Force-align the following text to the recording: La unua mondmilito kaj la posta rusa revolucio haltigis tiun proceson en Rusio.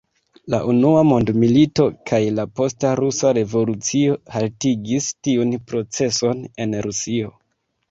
La 0.51 0.59
unua 0.71 1.01
mondmilito 1.09 1.85
kaj 2.11 2.21
la 2.39 2.45
posta 2.61 2.95
rusa 3.01 3.35
revolucio 3.39 4.17
haltigis 4.39 5.13
tiun 5.29 5.55
proceson 5.69 6.45
en 6.67 6.77
Rusio. 6.91 7.33